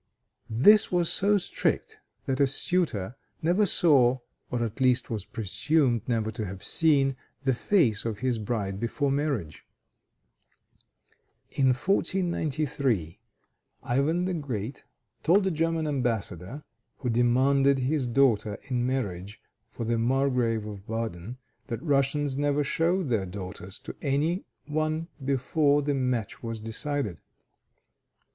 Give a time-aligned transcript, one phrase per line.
[0.49, 4.17] This was so strict that a suitor never saw,
[4.49, 9.11] or at least was presumed never to have seen, the face of his bride before
[9.11, 9.63] marriage.
[11.51, 13.19] In 1493,
[13.83, 14.85] Ivan the Great
[15.21, 16.63] told a German embassador
[16.97, 19.39] who demanded his daughter in marriage
[19.69, 21.37] for the Margrave of Baden,
[21.67, 27.21] that Russians never showed their daughters to any one before the match was decided.